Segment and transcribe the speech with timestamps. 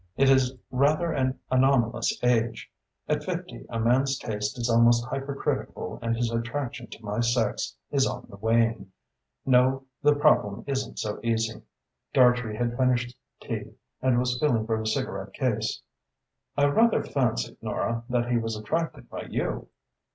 [0.17, 2.71] "It is rather an anomalous age.
[3.07, 8.07] At fifty a man's taste is almost hypercritical and his attraction to my sex is
[8.07, 8.91] on the wane.
[9.45, 11.61] No, the problem isn't so easy."
[12.15, 15.83] Dartrey had finished tea and was feeling for his cigarette case.
[16.57, 19.67] "I rather fancied, Nora, that he was attracted by you."